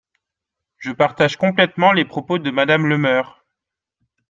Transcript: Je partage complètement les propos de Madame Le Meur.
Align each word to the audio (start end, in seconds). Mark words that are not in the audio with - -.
Je 0.79 0.91
partage 0.91 1.37
complètement 1.37 1.91
les 1.91 2.05
propos 2.05 2.39
de 2.39 2.49
Madame 2.49 2.87
Le 2.87 2.97
Meur. 2.97 3.45